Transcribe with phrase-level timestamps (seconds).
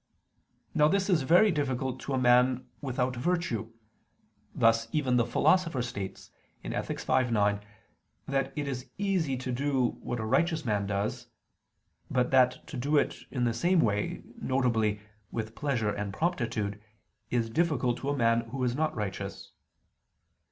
[0.73, 3.71] Now this is very difficult to a man without virtue:
[4.55, 6.31] thus even the Philosopher states
[6.63, 6.99] (Ethic.
[7.01, 7.61] v, 9)
[8.27, 11.27] that it is easy to do what a righteous man does;
[12.09, 14.97] but that to do it in the same way, viz.
[15.29, 16.81] with pleasure and promptitude,
[17.29, 19.51] is difficult to a man who is not righteous.